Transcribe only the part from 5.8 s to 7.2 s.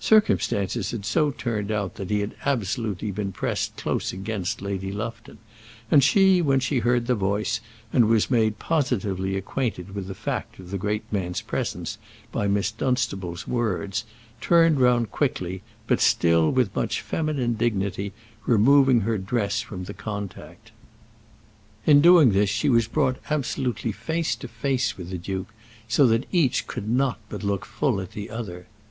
and she, when she heard the